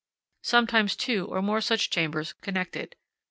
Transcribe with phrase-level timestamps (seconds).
[0.41, 2.95] Sometimes two or more such chambers connected.